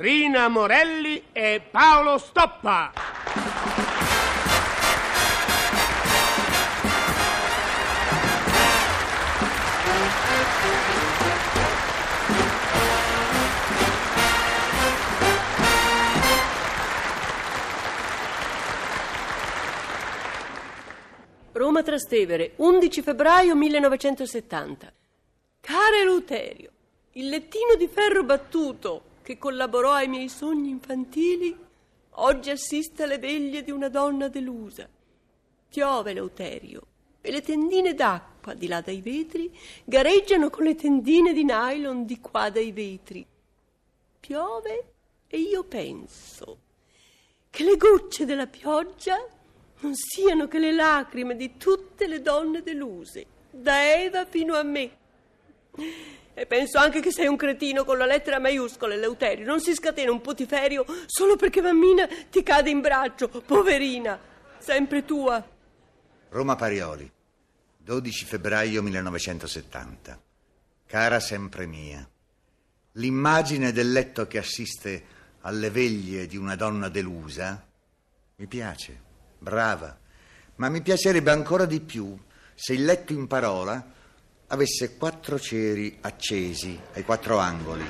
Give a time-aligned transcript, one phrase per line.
[0.00, 2.90] Rina Morelli e Paolo Stoppa.
[21.52, 24.92] Roma Trastevere, 11 febbraio 1970.
[25.60, 26.70] Cara Eleuterio,
[27.12, 31.56] il lettino di ferro battuto che collaborò ai miei sogni infantili
[32.14, 34.88] oggi assiste alle veglie di una donna delusa.
[35.68, 36.86] Piove Eleuterio
[37.20, 42.20] e le tendine d'acqua di là dai vetri gareggiano con le tendine di nylon di
[42.20, 43.24] qua dai vetri.
[44.18, 44.92] Piove
[45.26, 46.58] e io penso
[47.50, 49.16] che le gocce della pioggia
[49.80, 54.98] non siano che le lacrime di tutte le donne deluse, da Eva fino a me.
[56.40, 59.44] E penso anche che sei un cretino con la lettera maiuscola, Eleuterio.
[59.44, 64.18] Non si scatena un putiferio solo perché mammina ti cade in braccio, poverina.
[64.56, 65.46] Sempre tua.
[66.30, 67.12] Roma Parioli,
[67.76, 70.18] 12 febbraio 1970.
[70.86, 72.08] Cara sempre mia,
[72.92, 75.04] l'immagine del letto che assiste
[75.42, 77.68] alle veglie di una donna delusa
[78.36, 78.98] mi piace
[79.38, 79.94] brava,
[80.54, 82.18] ma mi piacerebbe ancora di più
[82.54, 83.98] se il letto in parola
[84.52, 87.84] avesse quattro ceri accesi ai quattro angoli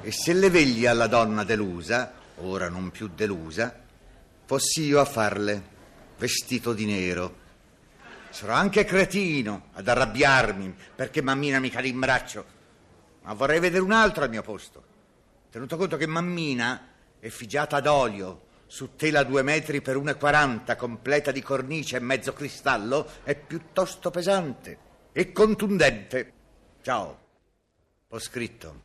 [0.00, 3.74] e se le veglie alla donna delusa, ora non più delusa,
[4.44, 5.74] fossi io a farle,
[6.18, 7.44] vestito di nero.
[8.30, 12.44] Sarò anche cretino ad arrabbiarmi perché mammina mi cade in braccio,
[13.22, 14.84] ma vorrei vedere un altro al mio posto.
[15.50, 16.88] Tenuto conto che mammina
[17.20, 23.08] è figiata d'olio su tela due metri per 1,40, completa di cornice e mezzo cristallo,
[23.22, 24.85] è piuttosto pesante
[25.18, 26.32] e contundente.
[26.82, 27.18] Ciao.
[28.08, 28.82] Ho scritto.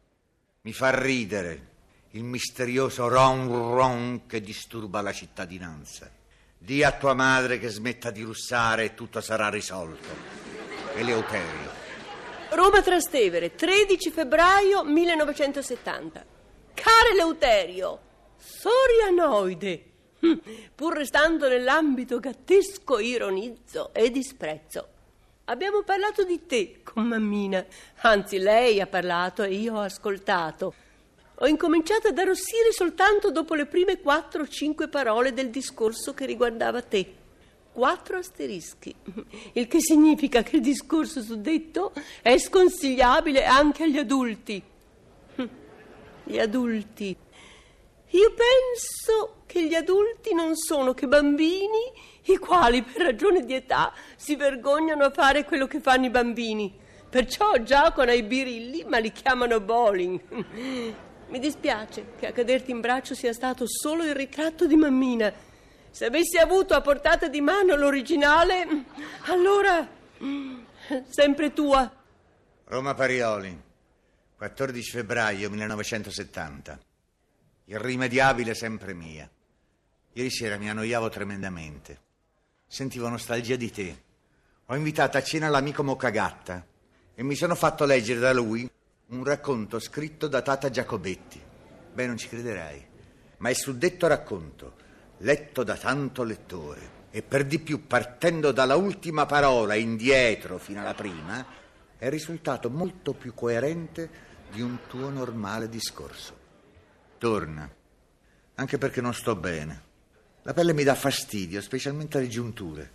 [0.61, 1.67] Mi fa ridere
[2.11, 6.09] il misterioso ron ron che disturba la cittadinanza.
[6.57, 10.07] Di a tua madre che smetta di russare e tutto sarà risolto.
[10.95, 11.69] Eleuterio.
[12.51, 16.25] Roma Trastevere, 13 febbraio 1970.
[16.73, 18.00] Caro Eleuterio,
[18.38, 19.85] Sorianoide.
[20.19, 20.39] Hm,
[20.75, 25.00] pur restando nell'ambito gattesco, ironizzo e disprezzo.
[25.46, 27.66] Abbiamo parlato di te con mammina,
[28.02, 30.74] anzi lei ha parlato e io ho ascoltato.
[31.35, 36.25] Ho incominciato ad arrossire soltanto dopo le prime quattro o cinque parole del discorso che
[36.25, 37.16] riguardava te.
[37.74, 38.94] Quattro asterischi,
[39.53, 44.62] il che significa che il discorso suddetto è sconsigliabile anche agli adulti.
[46.24, 47.18] Gli adulti
[48.11, 51.91] io penso che gli adulti non sono che bambini
[52.23, 56.77] i quali per ragione di età si vergognano a fare quello che fanno i bambini.
[57.09, 60.19] Perciò giocano ai birilli, ma li chiamano bowling.
[61.27, 65.31] Mi dispiace che a caderti in braccio sia stato solo il ritratto di mammina.
[65.89, 68.67] Se avessi avuto a portata di mano l'originale,
[69.27, 69.88] allora
[71.09, 71.89] sempre tua.
[72.66, 73.57] Roma Parioli,
[74.35, 76.91] 14 febbraio 1970
[77.71, 79.29] irrimediabile sempre mia.
[80.13, 81.99] Ieri sera mi annoiavo tremendamente.
[82.67, 84.03] Sentivo nostalgia di te.
[84.65, 86.65] Ho invitato a cena l'amico Moccagatta
[87.15, 88.69] e mi sono fatto leggere da lui
[89.07, 91.41] un racconto scritto da Tata Giacobetti.
[91.93, 92.85] Beh, non ci crederai,
[93.37, 94.75] ma il suddetto racconto,
[95.19, 100.93] letto da tanto lettore, e per di più partendo dalla ultima parola indietro fino alla
[100.93, 101.45] prima,
[101.97, 104.09] è risultato molto più coerente
[104.51, 106.41] di un tuo normale discorso.
[107.21, 107.71] Torna,
[108.55, 109.83] anche perché non sto bene.
[110.41, 112.91] La pelle mi dà fastidio, specialmente le giunture.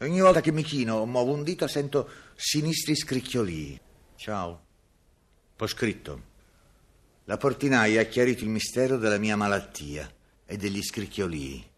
[0.00, 3.80] Ogni volta che mi chino o muovo un dito sento sinistri scricchiolii.
[4.16, 4.64] Ciao.
[5.56, 6.22] Ho scritto.
[7.24, 10.12] La portinaia ha chiarito il mistero della mia malattia
[10.44, 11.70] e degli scricchiolii.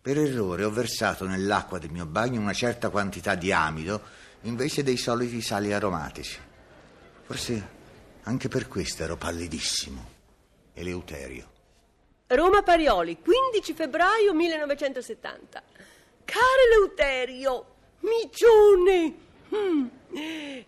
[0.00, 4.00] Per errore ho versato nell'acqua del mio bagno una certa quantità di amido
[4.44, 6.38] invece dei soliti sali aromatici.
[7.24, 7.68] Forse
[8.22, 10.11] anche per questo ero pallidissimo.
[10.74, 11.50] Eleuterio.
[12.28, 15.62] Roma Parioli, 15 febbraio 1970.
[16.24, 17.64] Caro Eleuterio,
[18.00, 19.14] micione!
[19.54, 19.86] Mm.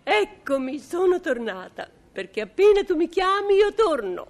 [0.03, 1.89] Eccomi, sono tornata.
[2.15, 4.29] Perché appena tu mi chiami io torno.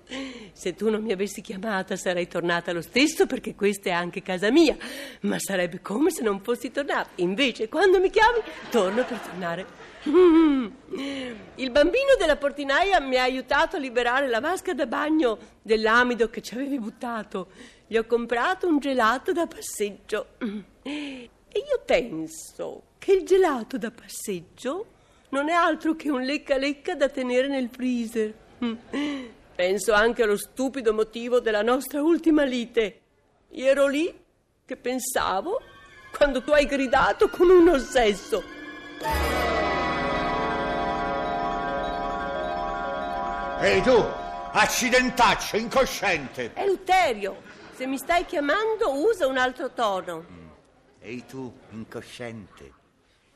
[0.53, 4.51] Se tu non mi avessi chiamata sarei tornata lo stesso perché questa è anche casa
[4.51, 4.75] mia,
[5.23, 7.11] ma sarebbe come se non fossi tornata.
[7.17, 8.39] Invece quando mi chiami
[8.71, 9.67] torno per tornare
[11.57, 16.43] Il bambino della portinaia mi ha aiutato a liberare la vasca da bagno dell'amido che
[16.43, 17.49] ci avevi buttato.
[17.87, 20.27] Gli ho comprato un gelato da passeggio.
[20.87, 24.87] E io penso che il gelato da passeggio
[25.31, 28.33] non è altro che un lecca lecca da tenere nel freezer.
[29.55, 33.01] Penso anche allo stupido motivo della nostra ultima lite.
[33.53, 34.13] Io ero lì
[34.67, 35.61] che pensavo
[36.17, 39.34] quando tu hai gridato con un ossesso.
[43.65, 46.51] Ehi tu, accidentaccio, incosciente.
[46.53, 47.41] Eleuterio,
[47.75, 50.23] se mi stai chiamando usa un altro tono.
[51.01, 52.73] Ehi tu, incosciente.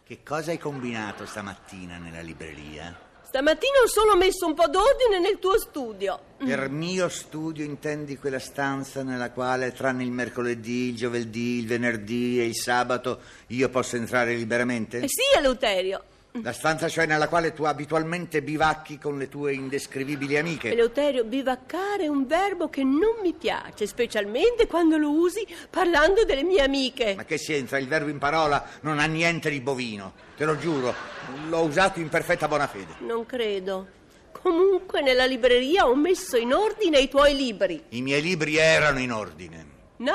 [0.05, 2.95] Che cosa hai combinato stamattina nella libreria?
[3.23, 6.21] Stamattina ho solo messo un po' d'ordine nel tuo studio.
[6.37, 12.39] Per mio studio intendi quella stanza nella quale, tranne il mercoledì, il giovedì, il venerdì
[12.39, 14.99] e il sabato, io posso entrare liberamente?
[14.99, 16.05] Eh sì, Eleuterio.
[16.43, 20.71] La stanza cioè nella quale tu abitualmente bivacchi con le tue indescrivibili amiche?
[20.73, 26.43] Eleuterio, bivaccare è un verbo che non mi piace, specialmente quando lo usi parlando delle
[26.43, 27.15] mie amiche.
[27.15, 27.79] Ma che c'entra?
[27.79, 30.95] Il verbo in parola non ha niente di bovino, te lo giuro.
[31.49, 32.95] L'ho usato in perfetta buona fede.
[33.01, 33.97] Non credo.
[34.33, 37.85] Comunque nella libreria ho messo in ordine i tuoi libri.
[37.89, 39.67] I miei libri erano in ordine.
[39.97, 40.15] No,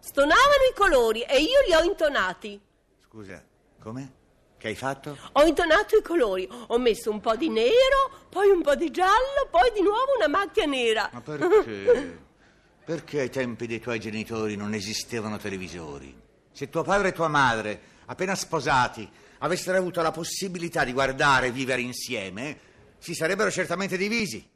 [0.00, 2.58] stonavano i colori e io li ho intonati.
[3.06, 3.42] Scusa,
[3.80, 4.22] come?
[4.64, 5.18] Che hai fatto?
[5.32, 9.46] Ho intonato i colori, ho messo un po' di nero, poi un po' di giallo,
[9.50, 11.10] poi di nuovo una macchia nera.
[11.12, 12.18] Ma perché?
[12.82, 16.18] perché ai tempi dei tuoi genitori non esistevano televisori?
[16.50, 19.06] Se tuo padre e tua madre, appena sposati,
[19.40, 22.58] avessero avuto la possibilità di guardare e vivere insieme,
[22.96, 24.48] si sarebbero certamente divisi.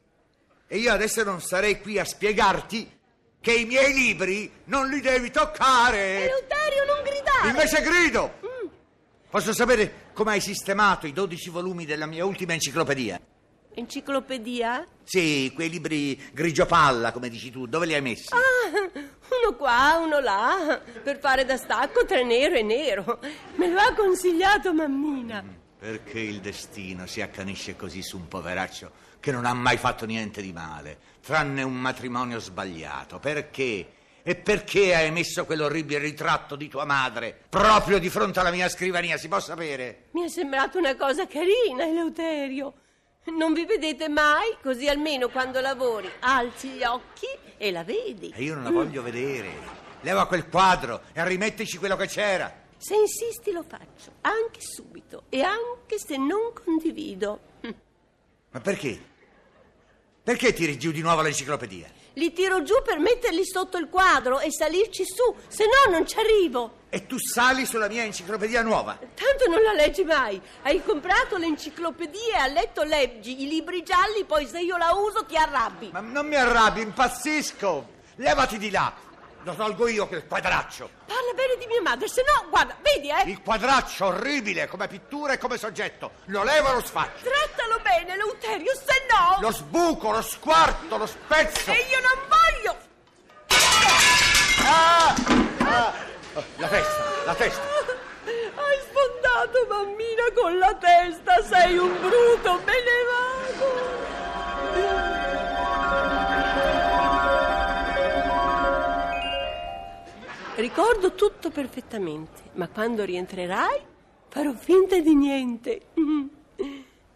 [0.65, 2.97] E io adesso non sarei qui a spiegarti
[3.39, 6.23] che i miei libri non li devi toccare.
[6.23, 7.49] Eleuterio, non gridare!
[7.49, 8.48] Invece grido!
[9.29, 13.21] Posso sapere come hai sistemato i 12 volumi della mia ultima enciclopedia?
[13.75, 14.87] Enciclopedia?
[15.03, 18.33] Sì, quei libri grigio palla, come dici tu, dove li hai messi?
[18.33, 18.39] Ah,
[18.73, 23.19] uno qua, uno là, per fare da stacco tra nero e nero.
[23.57, 25.43] Me lo ha consigliato mammina.
[25.77, 30.41] Perché il destino si accanisce così su un poveraccio che non ha mai fatto niente
[30.41, 33.19] di male, tranne un matrimonio sbagliato?
[33.19, 33.89] Perché?
[34.23, 39.17] E perché hai messo quell'orribile ritratto di tua madre proprio di fronte alla mia scrivania?
[39.17, 40.09] Si può sapere?
[40.11, 42.73] Mi è sembrato una cosa carina, Eleuterio.
[43.25, 47.27] Non vi vedete mai, così almeno quando lavori alzi gli occhi
[47.57, 48.33] e la vedi.
[48.35, 49.51] E io non la voglio vedere.
[50.01, 52.51] Leva quel quadro e rimettici quello che c'era.
[52.77, 57.39] Se insisti lo faccio, anche subito, e anche se non condivido.
[58.51, 58.99] Ma perché?
[60.23, 61.91] Perché tiri giù di nuovo l'enciclopedia?
[62.19, 66.19] Li tiro giù per metterli sotto il quadro e salirci su, se no non ci
[66.19, 66.79] arrivo.
[66.89, 68.99] E tu sali sulla mia enciclopedia nuova?
[68.99, 70.41] Tanto non la leggi mai.
[70.63, 75.23] Hai comprato l'enciclopedia e a letto leggi i libri gialli, poi se io la uso
[75.23, 75.91] ti arrabbi.
[75.93, 77.87] Ma non mi arrabbi, impazzisco!
[78.15, 78.93] Levati di là!
[79.43, 80.89] Lo tolgo io quel quadraccio!
[81.05, 83.23] Parla bene di mia madre, se no, guarda, vedi, eh?
[83.25, 86.11] Il quadraccio orribile come pittura e come soggetto!
[86.25, 87.23] Lo levo e lo sfaccio!
[87.23, 89.37] Trattalo bene, Leuterio, se no...
[89.39, 91.71] Lo sbuco, lo squarto, lo spezzo!
[91.71, 92.77] E io non voglio!
[94.65, 95.15] Ah!
[95.59, 95.93] Ah!
[96.57, 97.61] La testa, la testa!
[98.55, 103.28] Hai sfondato mammina con la testa, sei un bruto, me ne vado!
[110.59, 113.79] Ricordo tutto perfettamente, ma quando rientrerai
[114.27, 115.81] farò finta di niente.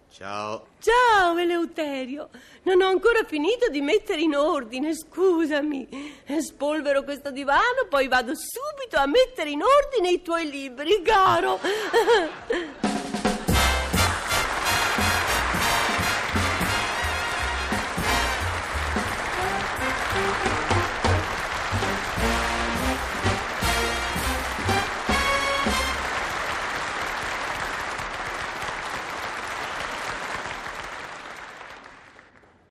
[0.10, 0.68] Ciao.
[0.80, 2.30] Ciao Eleuterio,
[2.63, 6.24] non ho ancora finito di mettere in ordine, scusami.
[6.40, 11.59] Spolvero questo divano, poi vado subito a mettere in ordine i tuoi libri, caro.